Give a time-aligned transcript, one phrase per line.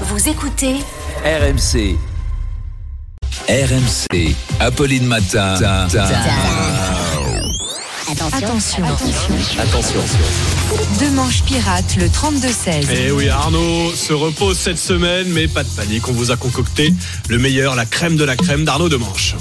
[0.00, 0.74] Vous écoutez
[1.24, 1.96] RMC.
[3.48, 4.34] RMC.
[4.58, 5.54] Apolline Matin.
[8.34, 8.84] Attention.
[9.56, 10.00] Attention.
[10.98, 12.88] Deux manches pirates, le 32-16.
[12.90, 16.92] Eh oui, Arnaud se repose cette semaine, mais pas de panique, on vous a concocté
[17.28, 19.36] le meilleur, la crème de la crème d'Arnaud de Manche.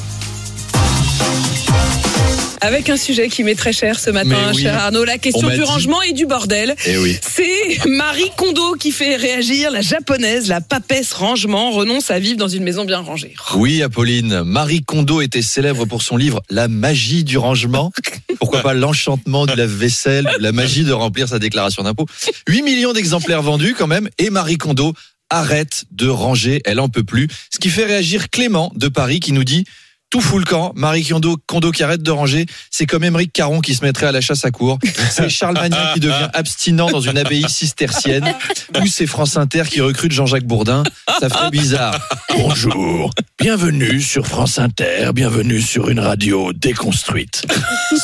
[2.64, 4.62] Avec un sujet qui m'est très cher ce matin, oui.
[4.62, 5.62] cher Arnaud, la question du dit.
[5.64, 6.78] rangement et du bordel.
[6.86, 7.20] Eh oui.
[7.22, 12.48] C'est Marie Kondo qui fait réagir la japonaise, la papesse rangement, renonce à vivre dans
[12.48, 13.36] une maison bien rangée.
[13.56, 14.44] Oui, Apolline.
[14.44, 17.92] Marie Kondo était célèbre pour son livre La magie du rangement.
[18.40, 22.06] Pourquoi pas l'enchantement du lave-vaisselle, la magie de remplir sa déclaration d'impôt.
[22.48, 24.08] 8 millions d'exemplaires vendus quand même.
[24.20, 24.94] Et Marie Kondo
[25.30, 26.62] arrête de ranger.
[26.64, 27.28] Elle en peut plus.
[27.54, 29.66] Ce qui fait réagir Clément de Paris qui nous dit
[30.14, 30.74] tout fout le camp.
[30.76, 34.12] Marie Kondo, Kondo qui arrête de ranger, c'est comme Émeric Caron qui se mettrait à
[34.12, 34.78] la chasse à cour.
[35.10, 38.36] C'est Charles Magnin qui devient abstinent dans une abbaye cistercienne.
[38.80, 40.84] Ou c'est France Inter qui recrute Jean-Jacques Bourdin.
[41.20, 42.00] Ça ferait bizarre.
[42.30, 47.48] Bonjour, bienvenue sur France Inter, bienvenue sur une radio déconstruite.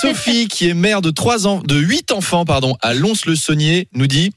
[0.02, 4.32] Sophie, qui est mère de trois ans, de huit enfants, pardon, à Lons-le-Saunier, nous dit.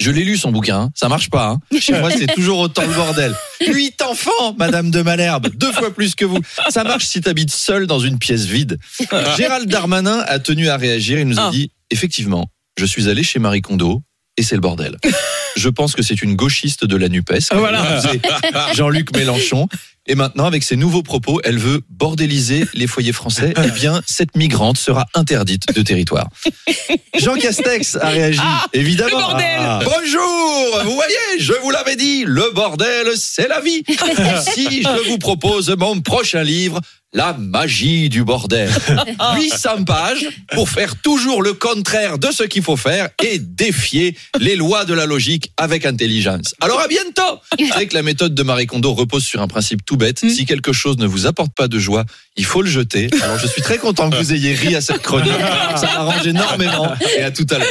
[0.00, 0.90] Je l'ai lu son bouquin, hein.
[0.94, 1.48] ça marche pas.
[1.48, 1.78] Hein.
[1.80, 3.34] Chez moi, c'est toujours autant le bordel.
[3.66, 6.38] Huit enfants, Madame de Malherbe, deux fois plus que vous.
[6.68, 8.78] Ça marche si t'habites seul dans une pièce vide.
[9.36, 11.18] Gérald Darmanin a tenu à réagir.
[11.18, 11.50] Il nous a Ah.
[11.50, 12.46] dit effectivement,
[12.78, 14.02] je suis allé chez Marie Kondo
[14.36, 14.96] et c'est le bordel.
[15.56, 17.32] Je pense que c'est une gauchiste de la Nupes.
[17.52, 18.00] Voilà.
[18.74, 19.66] Jean-Luc Mélenchon.
[20.10, 23.52] Et maintenant, avec ses nouveaux propos, elle veut bordéliser les foyers français.
[23.62, 26.28] Eh bien, cette migrante sera interdite de territoire.
[27.18, 28.40] Jean Castex a réagi,
[28.72, 29.10] évidemment.
[29.18, 29.80] le bordel Ah.
[29.84, 33.82] Bonjour, vous voyez, je vous l'avais dit, le bordel, c'est la vie.
[34.54, 36.80] si je vous propose mon prochain livre,
[37.14, 38.70] La magie du bordel.
[39.36, 44.56] 800 pages pour faire toujours le contraire de ce qu'il faut faire et défier les
[44.56, 46.54] lois de la logique avec intelligence.
[46.60, 49.86] Alors à bientôt C'est vrai que la méthode de Marie Kondo repose sur un principe
[49.86, 50.18] tout bête.
[50.18, 52.04] Si quelque chose ne vous apporte pas de joie,
[52.36, 53.08] il faut le jeter.
[53.22, 55.32] Alors je suis très content que vous ayez ri à cette chronique.
[55.76, 56.92] Ça m'arrange énormément.
[57.16, 57.68] Et à tout à l'heure.